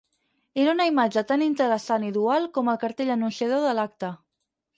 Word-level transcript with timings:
Era 0.61 0.71
una 0.77 0.87
imatge 0.91 1.23
tan 1.31 1.43
interessant 1.47 2.07
i 2.07 2.09
dual 2.17 2.49
com 2.57 2.73
el 2.75 2.81
cartell 2.85 3.13
anunciador 3.19 3.63
de 3.69 3.77
l'acte. 3.81 4.13